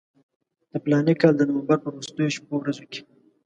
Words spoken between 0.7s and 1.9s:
د فلاني کال د نومبر په